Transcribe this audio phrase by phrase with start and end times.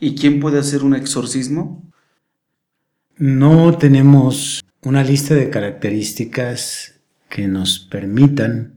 [0.00, 1.90] ¿Y quién puede hacer un exorcismo?
[3.16, 8.74] No tenemos una lista de características que nos permitan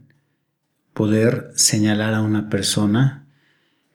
[0.94, 3.26] poder señalar a una persona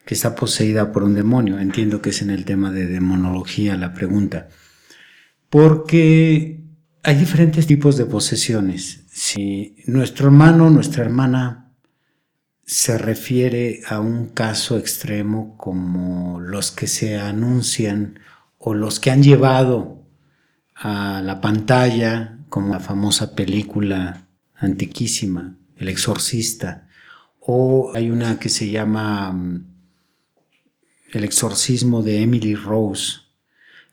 [0.05, 1.59] que está poseída por un demonio.
[1.59, 4.47] Entiendo que es en el tema de demonología la pregunta.
[5.49, 6.63] Porque
[7.03, 9.03] hay diferentes tipos de posesiones.
[9.11, 11.66] Si nuestro hermano, nuestra hermana
[12.67, 18.19] se refiere a un caso extremo como los que se anuncian
[18.57, 20.03] o los que han llevado
[20.75, 26.89] a la pantalla, como la famosa película antiquísima, El Exorcista,
[27.39, 29.65] o hay una que se llama mm,
[31.13, 33.21] El Exorcismo de Emily Rose,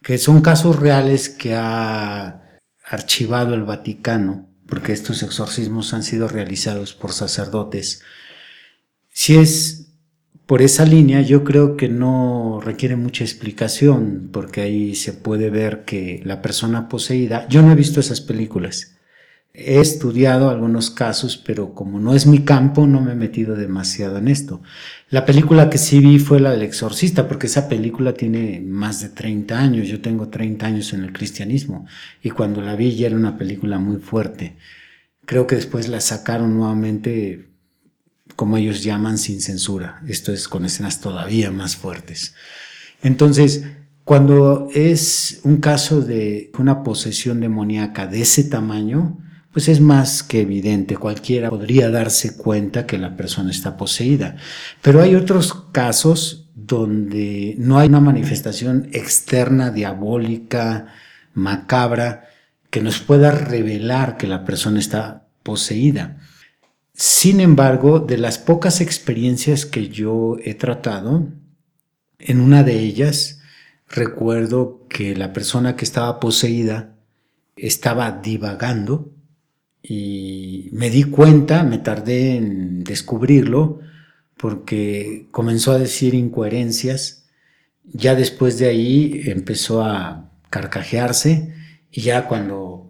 [0.02, 6.92] que son casos reales que ha archivado el Vaticano, porque estos exorcismos han sido realizados
[6.92, 8.02] por sacerdotes.
[9.16, 9.92] Si es
[10.44, 15.84] por esa línea yo creo que no requiere mucha explicación, porque ahí se puede ver
[15.84, 18.96] que la persona poseída, yo no he visto esas películas,
[19.54, 24.18] he estudiado algunos casos, pero como no es mi campo, no me he metido demasiado
[24.18, 24.62] en esto.
[25.10, 29.10] La película que sí vi fue la del exorcista, porque esa película tiene más de
[29.10, 31.86] 30 años, yo tengo 30 años en el cristianismo,
[32.20, 34.56] y cuando la vi ya era una película muy fuerte.
[35.24, 37.53] Creo que después la sacaron nuevamente
[38.36, 40.02] como ellos llaman, sin censura.
[40.08, 42.34] Esto es con escenas todavía más fuertes.
[43.02, 43.64] Entonces,
[44.04, 49.18] cuando es un caso de una posesión demoníaca de ese tamaño,
[49.52, 54.36] pues es más que evidente, cualquiera podría darse cuenta que la persona está poseída.
[54.82, 60.88] Pero hay otros casos donde no hay una manifestación externa, diabólica,
[61.34, 62.24] macabra,
[62.70, 66.18] que nos pueda revelar que la persona está poseída.
[66.94, 71.26] Sin embargo, de las pocas experiencias que yo he tratado,
[72.20, 73.40] en una de ellas
[73.88, 76.96] recuerdo que la persona que estaba poseída
[77.56, 79.12] estaba divagando
[79.82, 83.80] y me di cuenta, me tardé en descubrirlo,
[84.36, 87.26] porque comenzó a decir incoherencias.
[87.82, 91.54] Ya después de ahí empezó a carcajearse
[91.90, 92.88] y ya cuando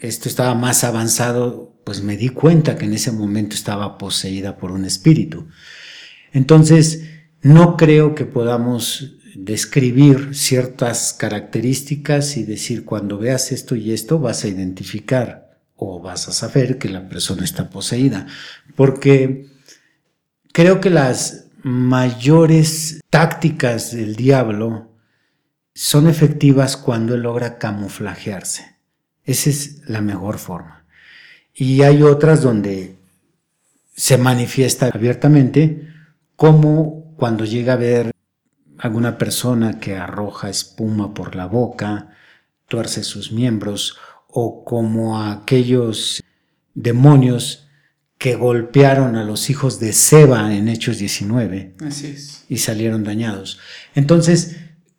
[0.00, 4.72] esto estaba más avanzado pues me di cuenta que en ese momento estaba poseída por
[4.72, 5.46] un espíritu.
[6.32, 7.04] Entonces,
[7.42, 14.44] no creo que podamos describir ciertas características y decir cuando veas esto y esto vas
[14.44, 18.26] a identificar o vas a saber que la persona está poseída,
[18.76, 19.48] porque
[20.52, 24.92] creo que las mayores tácticas del diablo
[25.74, 28.76] son efectivas cuando él logra camuflajearse.
[29.24, 30.73] Esa es la mejor forma.
[31.54, 32.96] Y hay otras donde
[33.94, 35.88] se manifiesta abiertamente,
[36.34, 38.10] como cuando llega a ver
[38.78, 42.10] alguna persona que arroja espuma por la boca,
[42.66, 46.22] tuerce sus miembros, o como aquellos
[46.74, 47.68] demonios
[48.18, 51.76] que golpearon a los hijos de Seba en Hechos 19
[52.48, 53.60] y salieron dañados.
[53.94, 54.56] Entonces,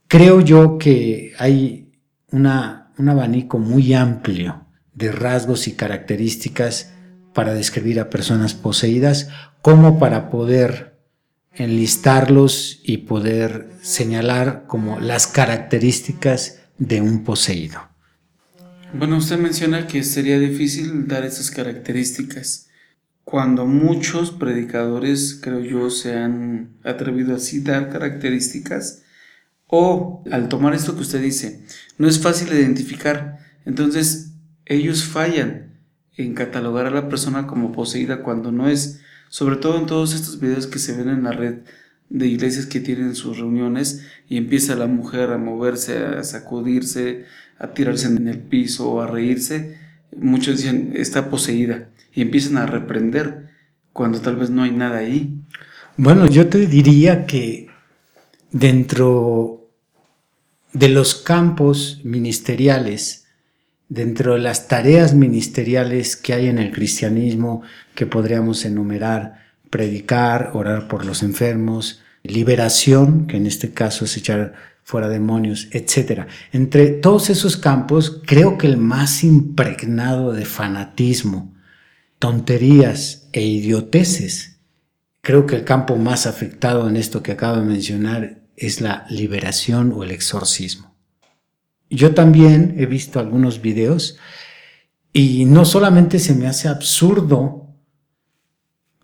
[0.07, 1.91] creo yo que hay
[2.31, 4.64] una, un abanico muy amplio
[4.95, 6.91] de rasgos y características
[7.33, 9.29] para describir a personas poseídas,
[9.61, 10.95] como para poder
[11.53, 17.81] enlistarlos y poder señalar como las características de un poseído.
[18.93, 22.67] Bueno, usted menciona que sería difícil dar esas características.
[23.23, 29.01] Cuando muchos predicadores, creo yo, se han atrevido así dar características,
[29.67, 31.65] o al tomar esto que usted dice,
[31.97, 33.39] no es fácil identificar.
[33.65, 34.34] Entonces,
[34.65, 35.79] ellos fallan
[36.17, 40.39] en catalogar a la persona como poseída cuando no es, sobre todo en todos estos
[40.39, 41.59] videos que se ven en la red
[42.09, 47.25] de iglesias que tienen sus reuniones y empieza la mujer a moverse, a sacudirse,
[47.57, 49.77] a tirarse en el piso o a reírse,
[50.15, 53.49] muchos dicen está poseída y empiezan a reprender
[53.91, 55.41] cuando tal vez no hay nada ahí.
[55.97, 57.69] Bueno, yo te diría que
[58.51, 59.69] dentro
[60.73, 63.24] de los campos ministeriales,
[63.89, 67.61] dentro de las tareas ministeriales que hay en el cristianismo
[67.93, 74.53] que podríamos enumerar, predicar, orar por los enfermos, liberación, que en este caso es echar
[74.83, 76.27] fuera demonios, etc.
[76.51, 81.53] Entre todos esos campos, creo que el más impregnado de fanatismo,
[82.19, 84.57] tonterías e idioteces,
[85.21, 89.91] creo que el campo más afectado en esto que acabo de mencionar es la liberación
[89.91, 90.84] o el exorcismo.
[91.89, 94.17] Yo también he visto algunos videos
[95.13, 97.65] y no solamente se me hace absurdo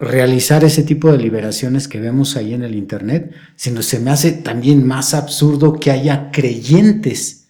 [0.01, 4.31] realizar ese tipo de liberaciones que vemos ahí en el Internet, sino se me hace
[4.31, 7.49] también más absurdo que haya creyentes,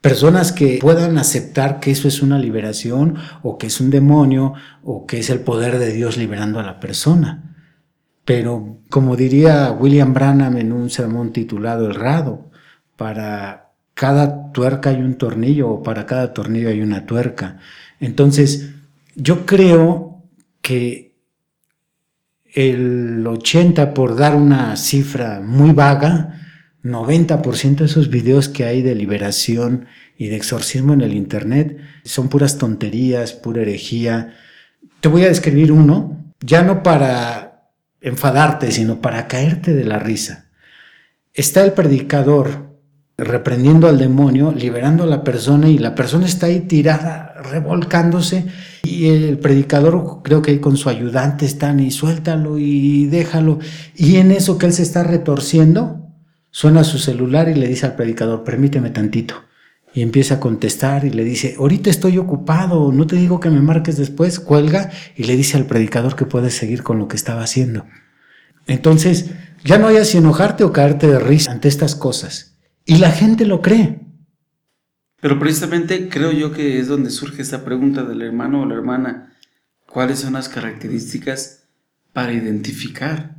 [0.00, 5.06] personas que puedan aceptar que eso es una liberación o que es un demonio o
[5.06, 7.54] que es el poder de Dios liberando a la persona.
[8.24, 12.50] Pero como diría William Branham en un sermón titulado El Rado,
[12.96, 13.63] para
[13.94, 17.58] cada tuerca hay un tornillo o para cada tornillo hay una tuerca.
[18.00, 18.70] Entonces,
[19.14, 20.22] yo creo
[20.60, 21.14] que
[22.52, 26.40] el 80, por dar una cifra muy vaga,
[26.82, 29.86] 90% de esos videos que hay de liberación
[30.18, 34.34] y de exorcismo en el Internet son puras tonterías, pura herejía.
[35.00, 37.70] Te voy a describir uno, ya no para
[38.00, 40.50] enfadarte, sino para caerte de la risa.
[41.32, 42.73] Está el predicador
[43.16, 48.46] reprendiendo al demonio, liberando a la persona y la persona está ahí tirada, revolcándose
[48.82, 53.60] y el predicador creo que con su ayudante están y suéltalo y déjalo
[53.94, 56.08] y en eso que él se está retorciendo,
[56.50, 59.34] suena su celular y le dice al predicador, permíteme tantito.
[59.96, 63.60] Y empieza a contestar y le dice, ahorita estoy ocupado, no te digo que me
[63.60, 67.44] marques después, cuelga y le dice al predicador que puede seguir con lo que estaba
[67.44, 67.86] haciendo.
[68.66, 69.30] Entonces,
[69.64, 72.53] ya no hayas si enojarte o caerte de risa ante estas cosas
[72.84, 74.00] y la gente lo cree.
[75.20, 79.34] Pero precisamente creo yo que es donde surge esta pregunta del hermano o la hermana.
[79.86, 81.64] ¿Cuáles son las características
[82.12, 83.36] para identificar?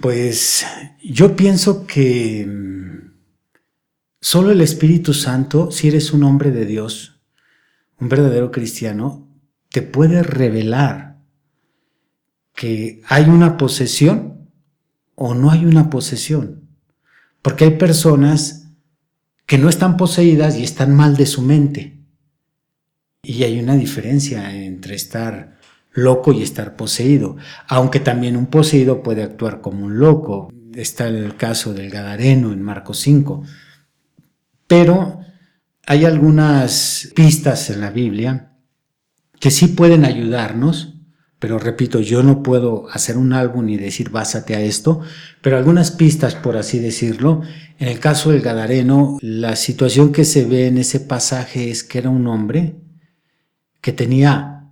[0.00, 0.66] Pues
[1.02, 3.12] yo pienso que mm,
[4.20, 7.20] solo el Espíritu Santo, si eres un hombre de Dios,
[7.98, 9.26] un verdadero cristiano,
[9.70, 11.18] te puede revelar
[12.54, 14.50] que hay una posesión
[15.14, 16.68] o no hay una posesión.
[17.40, 18.65] Porque hay personas
[19.46, 22.00] que no están poseídas y están mal de su mente.
[23.22, 25.56] Y hay una diferencia entre estar
[25.92, 27.36] loco y estar poseído,
[27.68, 30.52] aunque también un poseído puede actuar como un loco.
[30.74, 33.44] Está el caso del Gadareno en Marcos 5.
[34.66, 35.20] Pero
[35.86, 38.52] hay algunas pistas en la Biblia
[39.40, 40.95] que sí pueden ayudarnos
[41.38, 45.00] pero repito, yo no puedo hacer un álbum y decir básate a esto,
[45.42, 47.42] pero algunas pistas, por así decirlo.
[47.78, 51.98] En el caso del Gadareno, la situación que se ve en ese pasaje es que
[51.98, 52.76] era un hombre
[53.82, 54.70] que tenía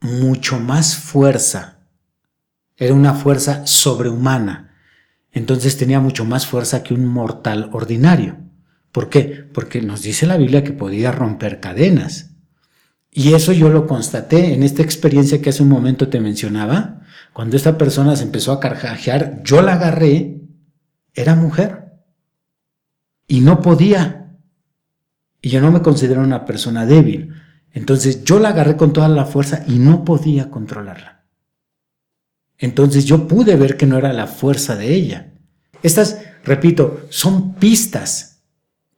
[0.00, 1.78] mucho más fuerza,
[2.76, 4.74] era una fuerza sobrehumana,
[5.32, 8.38] entonces tenía mucho más fuerza que un mortal ordinario.
[8.92, 9.46] ¿Por qué?
[9.52, 12.35] Porque nos dice la Biblia que podía romper cadenas.
[13.18, 17.00] Y eso yo lo constaté en esta experiencia que hace un momento te mencionaba.
[17.32, 20.42] Cuando esta persona se empezó a carcajear, yo la agarré,
[21.14, 21.94] era mujer.
[23.26, 24.36] Y no podía.
[25.40, 27.32] Y yo no me considero una persona débil.
[27.72, 31.24] Entonces yo la agarré con toda la fuerza y no podía controlarla.
[32.58, 35.32] Entonces yo pude ver que no era la fuerza de ella.
[35.82, 38.42] Estas, repito, son pistas,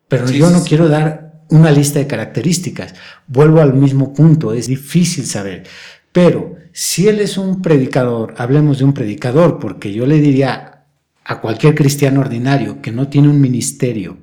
[0.08, 2.94] pero yo no quiero dar una lista de características.
[3.26, 5.64] Vuelvo al mismo punto, es difícil saber.
[6.12, 10.84] Pero si él es un predicador, hablemos de un predicador, porque yo le diría
[11.24, 14.18] a cualquier cristiano ordinario que no tiene un ministerio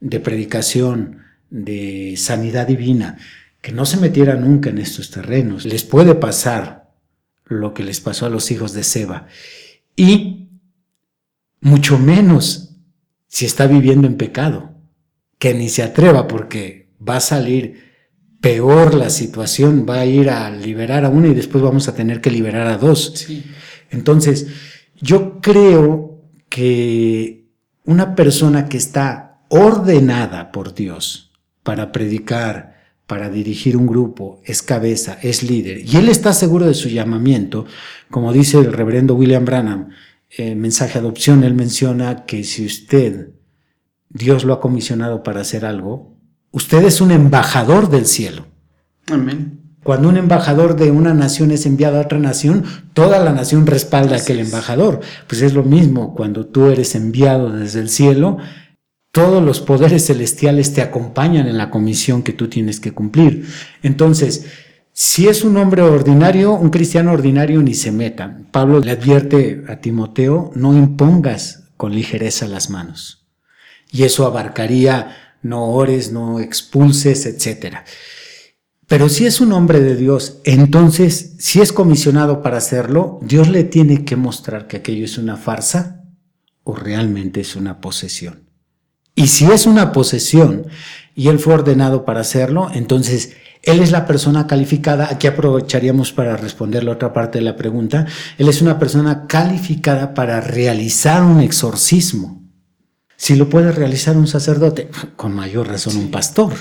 [0.00, 1.18] de predicación,
[1.50, 3.18] de sanidad divina,
[3.60, 5.64] que no se metiera nunca en estos terrenos.
[5.64, 6.90] Les puede pasar
[7.46, 9.26] lo que les pasó a los hijos de Seba.
[9.96, 10.48] Y
[11.60, 12.76] mucho menos
[13.26, 14.77] si está viviendo en pecado
[15.38, 17.88] que ni se atreva porque va a salir
[18.40, 22.20] peor la situación, va a ir a liberar a una y después vamos a tener
[22.20, 23.26] que liberar a dos.
[23.90, 24.46] Entonces,
[25.00, 27.48] yo creo que
[27.84, 32.76] una persona que está ordenada por Dios para predicar,
[33.06, 37.66] para dirigir un grupo, es cabeza, es líder, y él está seguro de su llamamiento,
[38.10, 39.88] como dice el reverendo William Branham,
[40.30, 43.30] en eh, mensaje adopción, él menciona que si usted
[44.10, 46.16] Dios lo ha comisionado para hacer algo,
[46.50, 48.46] usted es un embajador del cielo.
[49.10, 49.58] Amén.
[49.84, 54.16] Cuando un embajador de una nación es enviado a otra nación, toda la nación respalda
[54.16, 55.00] a aquel embajador.
[55.26, 58.38] Pues es lo mismo, cuando tú eres enviado desde el cielo,
[59.12, 63.46] todos los poderes celestiales te acompañan en la comisión que tú tienes que cumplir.
[63.82, 64.46] Entonces,
[64.92, 68.42] si es un hombre ordinario, un cristiano ordinario ni se meta.
[68.50, 73.17] Pablo le advierte a Timoteo, no impongas con ligereza las manos.
[73.90, 77.78] Y eso abarcaría no ores, no expulses, etc.
[78.86, 83.64] Pero si es un hombre de Dios, entonces, si es comisionado para hacerlo, Dios le
[83.64, 86.04] tiene que mostrar que aquello es una farsa
[86.64, 88.48] o realmente es una posesión.
[89.14, 90.66] Y si es una posesión
[91.14, 96.36] y él fue ordenado para hacerlo, entonces él es la persona calificada, aquí aprovecharíamos para
[96.36, 98.06] responder la otra parte de la pregunta,
[98.38, 102.47] él es una persona calificada para realizar un exorcismo.
[103.18, 106.54] Si lo puede realizar un sacerdote, con mayor razón un pastor.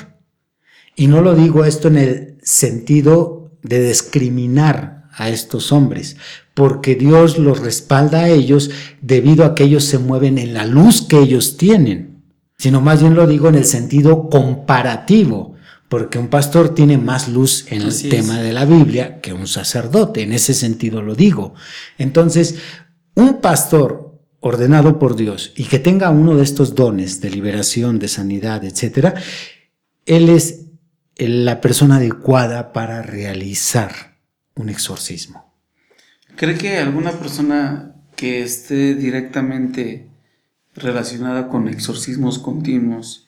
[0.96, 6.18] Y no lo digo esto en el sentido de discriminar a estos hombres,
[6.56, 8.72] porque Dios los respalda a ellos
[9.02, 12.24] debido a que ellos se mueven en la luz que ellos tienen,
[12.58, 15.54] sino más bien lo digo en el sentido comparativo,
[15.90, 20.24] porque un pastor tiene más luz en el tema de la Biblia que un sacerdote,
[20.24, 21.54] en ese sentido lo digo.
[22.00, 22.56] Entonces,
[23.14, 24.07] un pastor
[24.48, 29.14] ordenado por Dios y que tenga uno de estos dones de liberación, de sanidad, etcétera,
[30.06, 30.66] él es
[31.18, 34.18] la persona adecuada para realizar
[34.56, 35.54] un exorcismo.
[36.36, 40.10] ¿Cree que alguna persona que esté directamente
[40.76, 43.28] relacionada con exorcismos continuos,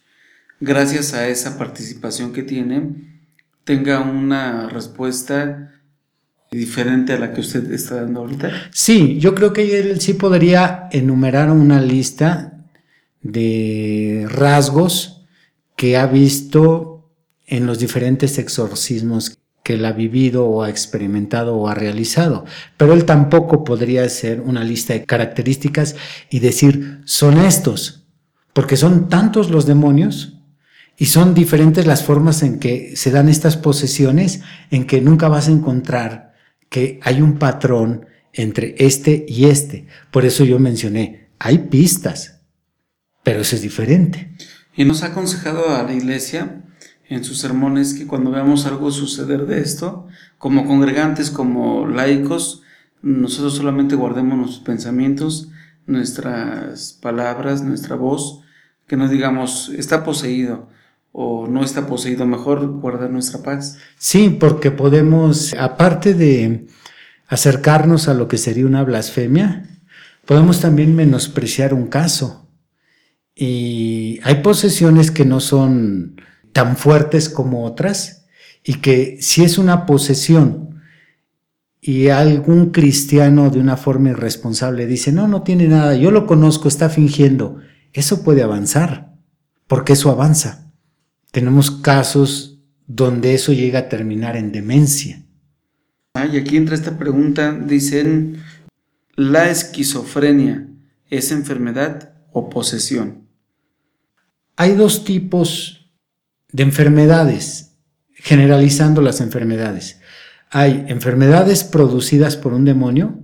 [0.59, 3.23] gracias a esa participación que tiene,
[3.63, 5.78] tenga una respuesta
[6.51, 8.51] diferente a la que usted está dando ahorita?
[8.71, 12.65] Sí, yo creo que él sí podría enumerar una lista
[13.21, 15.25] de rasgos
[15.75, 17.11] que ha visto
[17.45, 22.45] en los diferentes exorcismos que él ha vivido o ha experimentado o ha realizado.
[22.77, 25.95] Pero él tampoco podría hacer una lista de características
[26.29, 28.07] y decir, son estos,
[28.53, 30.37] porque son tantos los demonios
[30.97, 34.41] y son diferentes las formas en que se dan estas posesiones,
[34.71, 36.28] en que nunca vas a encontrar
[36.69, 39.87] que hay un patrón entre este y este.
[40.11, 42.41] Por eso yo mencioné, hay pistas,
[43.23, 44.31] pero eso es diferente.
[44.75, 46.63] Y nos ha aconsejado a la iglesia
[47.09, 50.07] en sus sermones que cuando veamos algo suceder de esto,
[50.37, 52.61] como congregantes, como laicos,
[53.01, 55.49] nosotros solamente guardemos nuestros pensamientos,
[55.87, 58.41] nuestras palabras, nuestra voz,
[58.87, 60.69] que no digamos está poseído
[61.11, 63.77] o no está poseído, mejor guardar nuestra paz.
[63.97, 66.67] Sí, porque podemos, aparte de
[67.27, 69.69] acercarnos a lo que sería una blasfemia,
[70.25, 72.47] podemos también menospreciar un caso.
[73.35, 76.21] Y hay posesiones que no son
[76.53, 78.25] tan fuertes como otras
[78.63, 80.81] y que si es una posesión
[81.81, 86.67] y algún cristiano de una forma irresponsable dice, no, no tiene nada, yo lo conozco,
[86.67, 87.57] está fingiendo,
[87.93, 89.13] eso puede avanzar,
[89.67, 90.68] porque eso avanza.
[91.31, 95.23] Tenemos casos donde eso llega a terminar en demencia.
[96.15, 98.43] Ah, y aquí entra esta pregunta, dicen,
[99.15, 100.67] ¿la esquizofrenia
[101.09, 103.27] es enfermedad o posesión?
[104.55, 105.91] Hay dos tipos
[106.51, 107.77] de enfermedades,
[108.15, 110.01] generalizando las enfermedades.
[110.49, 113.19] Hay enfermedades producidas por un demonio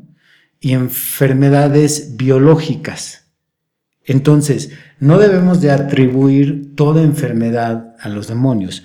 [0.60, 3.25] y enfermedades biológicas.
[4.06, 8.84] Entonces, no debemos de atribuir toda enfermedad a los demonios.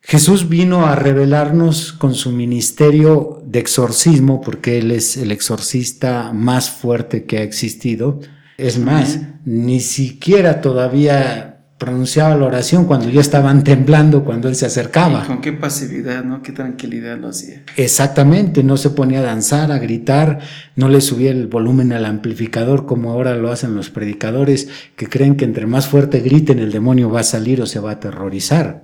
[0.00, 6.70] Jesús vino a revelarnos con su ministerio de exorcismo, porque Él es el exorcista más
[6.70, 8.20] fuerte que ha existido.
[8.56, 11.55] Es más, ni siquiera todavía
[11.86, 15.24] pronunciaba la oración cuando ya estaban temblando cuando él se acercaba.
[15.24, 16.42] con qué pasividad, ¿no?
[16.42, 17.62] Qué tranquilidad lo hacía.
[17.76, 20.40] Exactamente, no se ponía a danzar, a gritar,
[20.74, 25.36] no le subía el volumen al amplificador como ahora lo hacen los predicadores que creen
[25.36, 28.82] que entre más fuerte griten el demonio va a salir o se va a aterrorizar.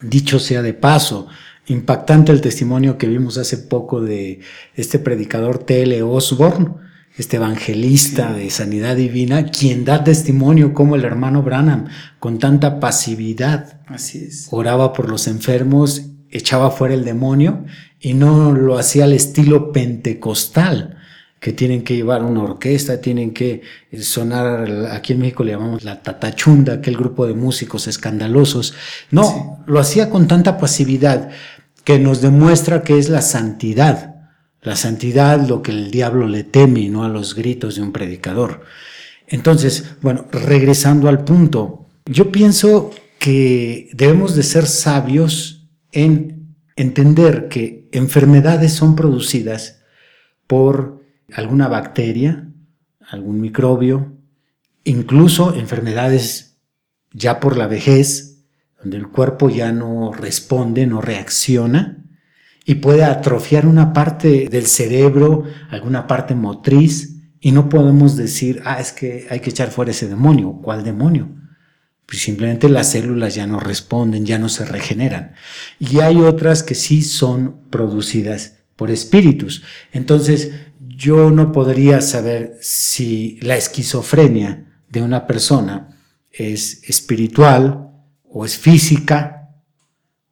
[0.00, 1.28] Dicho sea de paso,
[1.66, 4.40] impactante el testimonio que vimos hace poco de
[4.74, 6.02] este predicador T.L.
[6.02, 6.76] Osborne,
[7.18, 11.86] este evangelista de sanidad divina, quien da testimonio como el hermano Branham,
[12.20, 14.46] con tanta pasividad, Así es.
[14.52, 17.64] oraba por los enfermos, echaba fuera el demonio
[18.00, 20.96] y no lo hacía al estilo pentecostal,
[21.40, 23.62] que tienen que llevar una orquesta, tienen que
[24.00, 28.74] sonar, aquí en México le llamamos la tatachunda, aquel grupo de músicos escandalosos.
[29.10, 31.30] No, lo hacía con tanta pasividad
[31.82, 34.17] que nos demuestra que es la santidad
[34.62, 38.62] la santidad, lo que el diablo le teme, no a los gritos de un predicador.
[39.26, 47.88] Entonces, bueno, regresando al punto, yo pienso que debemos de ser sabios en entender que
[47.92, 49.80] enfermedades son producidas
[50.46, 52.48] por alguna bacteria,
[53.08, 54.12] algún microbio,
[54.84, 56.58] incluso enfermedades
[57.12, 58.44] ya por la vejez,
[58.80, 61.97] donde el cuerpo ya no responde, no reacciona,
[62.68, 68.78] y puede atrofiar una parte del cerebro, alguna parte motriz, y no podemos decir, ah,
[68.78, 70.60] es que hay que echar fuera ese demonio.
[70.62, 71.30] ¿Cuál demonio?
[72.04, 75.32] Pues simplemente las células ya no responden, ya no se regeneran.
[75.78, 79.62] Y hay otras que sí son producidas por espíritus.
[79.90, 85.96] Entonces, yo no podría saber si la esquizofrenia de una persona
[86.30, 87.92] es espiritual
[88.30, 89.54] o es física,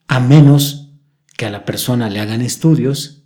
[0.07, 0.86] a menos
[1.37, 3.25] que a la persona le hagan estudios,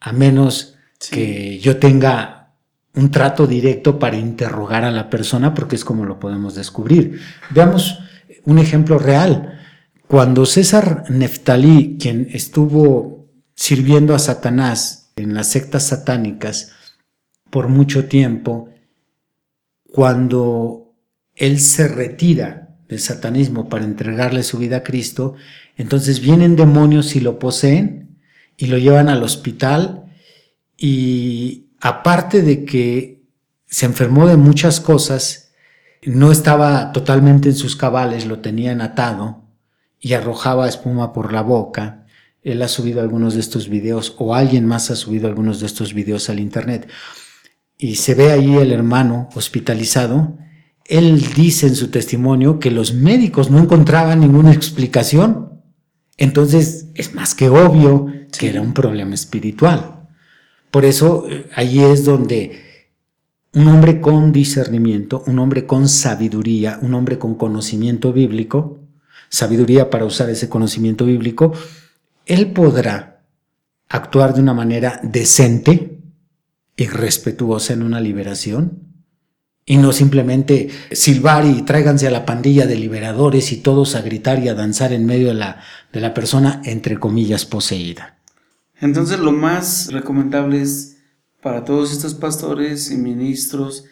[0.00, 0.76] a menos
[1.10, 2.54] que yo tenga
[2.94, 7.20] un trato directo para interrogar a la persona, porque es como lo podemos descubrir.
[7.50, 7.98] Veamos
[8.44, 9.60] un ejemplo real.
[10.08, 16.72] Cuando César Neftalí, quien estuvo sirviendo a Satanás en las sectas satánicas
[17.50, 18.70] por mucho tiempo,
[19.92, 20.94] cuando
[21.34, 25.34] él se retira del satanismo para entregarle su vida a Cristo,
[25.76, 28.18] entonces vienen demonios y lo poseen
[28.56, 30.04] y lo llevan al hospital
[30.76, 33.22] y aparte de que
[33.66, 35.52] se enfermó de muchas cosas,
[36.04, 39.44] no estaba totalmente en sus cabales, lo tenían atado
[40.00, 42.06] y arrojaba espuma por la boca.
[42.42, 45.94] Él ha subido algunos de estos videos o alguien más ha subido algunos de estos
[45.94, 46.88] videos al internet.
[47.76, 50.38] Y se ve ahí el hermano hospitalizado.
[50.84, 55.45] Él dice en su testimonio que los médicos no encontraban ninguna explicación.
[56.16, 60.08] Entonces es más que obvio que era un problema espiritual.
[60.70, 62.62] Por eso eh, ahí es donde
[63.54, 68.80] un hombre con discernimiento, un hombre con sabiduría, un hombre con conocimiento bíblico,
[69.28, 71.52] sabiduría para usar ese conocimiento bíblico,
[72.26, 73.22] él podrá
[73.88, 76.00] actuar de una manera decente
[76.76, 78.85] y respetuosa en una liberación
[79.66, 84.38] y no simplemente silbar y tráiganse a la pandilla de liberadores y todos a gritar
[84.38, 85.60] y a danzar en medio de la,
[85.92, 88.16] de la persona entre comillas poseída.
[88.80, 90.96] Entonces lo más recomendable es
[91.42, 93.84] para todos estos pastores y ministros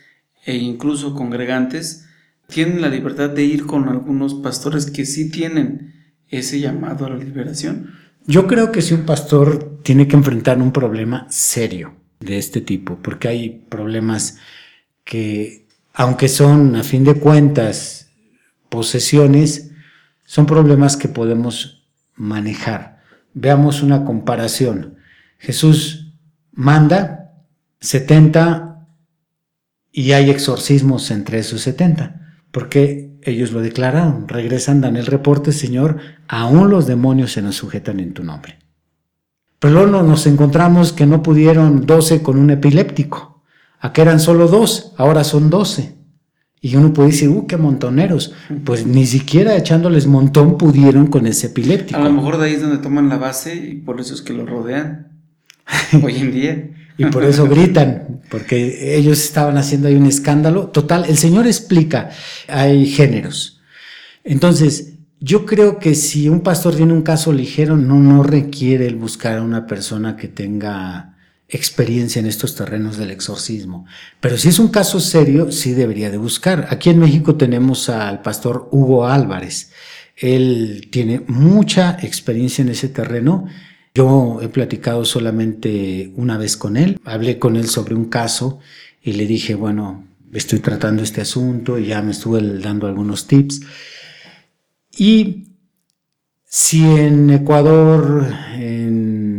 [0.44, 2.04] e incluso congregantes,
[2.48, 5.94] tienen la libertad de ir con algunos pastores que sí tienen
[6.28, 7.92] ese llamado a la liberación.
[8.26, 12.98] Yo creo que si un pastor tiene que enfrentar un problema serio de este tipo,
[13.02, 14.38] porque hay problemas
[15.04, 15.63] que,
[15.94, 18.10] aunque son a fin de cuentas
[18.68, 19.70] posesiones,
[20.26, 23.00] son problemas que podemos manejar.
[23.32, 24.96] Veamos una comparación.
[25.38, 26.12] Jesús
[26.52, 27.32] manda
[27.80, 28.86] 70
[29.92, 35.98] y hay exorcismos entre esos 70, porque ellos lo declararon, regresan, dan el reporte, Señor,
[36.26, 38.58] aún los demonios se nos sujetan en tu nombre.
[39.60, 43.33] Pero luego nos encontramos que no pudieron 12 con un epiléptico,
[43.92, 45.94] que eran solo dos, ahora son 12.
[46.60, 48.32] Y uno puede decir, uh, qué montoneros.
[48.64, 52.00] Pues ni siquiera echándoles montón pudieron con ese epiléptico.
[52.00, 54.32] A lo mejor de ahí es donde toman la base y por eso es que
[54.32, 55.08] lo rodean
[56.02, 56.70] hoy en día.
[56.96, 60.68] y por eso gritan, porque ellos estaban haciendo ahí un escándalo.
[60.68, 62.08] Total, el Señor explica,
[62.48, 63.60] hay géneros.
[64.22, 68.96] Entonces, yo creo que si un pastor tiene un caso ligero, no, no requiere el
[68.96, 71.13] buscar a una persona que tenga
[71.54, 73.86] experiencia en estos terrenos del exorcismo.
[74.20, 76.66] Pero si es un caso serio, sí debería de buscar.
[76.70, 79.70] Aquí en México tenemos al pastor Hugo Álvarez.
[80.16, 83.46] Él tiene mucha experiencia en ese terreno.
[83.94, 86.98] Yo he platicado solamente una vez con él.
[87.04, 88.58] Hablé con él sobre un caso
[89.00, 93.60] y le dije, bueno, estoy tratando este asunto y ya me estuve dando algunos tips.
[94.96, 95.44] Y
[96.44, 99.33] si en Ecuador, en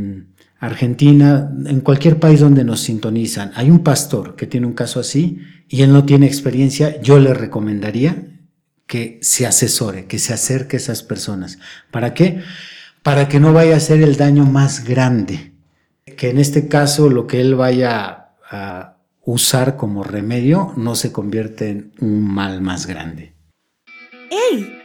[0.60, 5.40] Argentina, en cualquier país donde nos sintonizan, hay un pastor que tiene un caso así
[5.68, 8.28] y él no tiene experiencia, yo le recomendaría
[8.88, 11.60] que se asesore, que se acerque a esas personas.
[11.92, 12.42] ¿Para qué?
[13.04, 15.54] Para que no vaya a ser el daño más grande.
[16.18, 21.70] Que en este caso lo que él vaya a usar como remedio no se convierte
[21.70, 23.34] en un mal más grande.
[24.30, 24.85] ¡Hey!